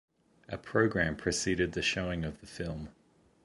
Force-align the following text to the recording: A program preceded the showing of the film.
A 0.49 0.57
program 0.57 1.15
preceded 1.15 1.73
the 1.73 1.83
showing 1.83 2.23
of 2.25 2.39
the 2.39 2.47
film. 2.47 2.89